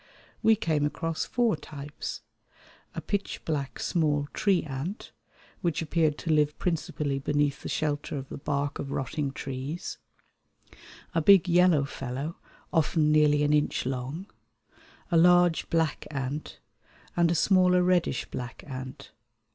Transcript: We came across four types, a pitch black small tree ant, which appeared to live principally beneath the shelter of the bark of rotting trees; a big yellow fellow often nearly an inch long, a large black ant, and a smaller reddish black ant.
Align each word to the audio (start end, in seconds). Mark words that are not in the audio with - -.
We 0.41 0.55
came 0.55 0.83
across 0.83 1.25
four 1.25 1.55
types, 1.55 2.21
a 2.95 3.01
pitch 3.01 3.45
black 3.45 3.77
small 3.79 4.27
tree 4.33 4.63
ant, 4.63 5.11
which 5.61 5.79
appeared 5.79 6.17
to 6.17 6.31
live 6.33 6.57
principally 6.57 7.19
beneath 7.19 7.61
the 7.61 7.69
shelter 7.69 8.17
of 8.17 8.27
the 8.29 8.39
bark 8.39 8.79
of 8.79 8.89
rotting 8.89 9.31
trees; 9.31 9.99
a 11.13 11.21
big 11.21 11.47
yellow 11.47 11.85
fellow 11.85 12.37
often 12.73 13.11
nearly 13.11 13.43
an 13.43 13.53
inch 13.53 13.85
long, 13.85 14.25
a 15.11 15.17
large 15.17 15.69
black 15.69 16.07
ant, 16.09 16.57
and 17.15 17.29
a 17.29 17.35
smaller 17.35 17.83
reddish 17.83 18.25
black 18.31 18.63
ant. 18.65 19.11